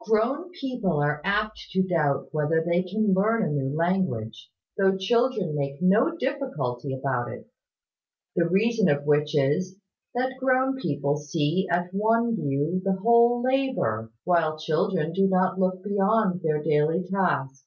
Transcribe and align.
Grown 0.00 0.48
people 0.52 0.98
are 1.02 1.20
apt 1.24 1.60
to 1.72 1.82
doubt 1.86 2.28
whether 2.32 2.64
they 2.64 2.82
can 2.84 3.12
learn 3.12 3.44
a 3.44 3.48
new 3.50 3.76
language, 3.76 4.50
though 4.78 4.96
children 4.96 5.54
make 5.54 5.82
no 5.82 6.16
difficulty 6.16 6.94
about 6.94 7.30
it: 7.30 7.50
the 8.34 8.48
reason 8.48 8.88
of 8.88 9.04
which 9.04 9.36
is, 9.36 9.76
that 10.14 10.38
grown 10.40 10.76
people 10.76 11.18
see 11.18 11.68
at 11.70 11.92
one 11.92 12.34
view 12.34 12.80
the 12.82 12.94
whole 12.94 13.42
labour, 13.42 14.10
while 14.24 14.58
children 14.58 15.12
do 15.12 15.28
not 15.28 15.60
look 15.60 15.84
beyond 15.84 16.40
their 16.40 16.62
daily 16.62 17.06
task. 17.06 17.62